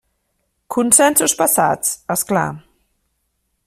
[0.75, 2.49] Consensos passats, és clar.